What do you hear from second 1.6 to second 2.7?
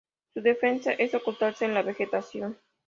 en la vegetación.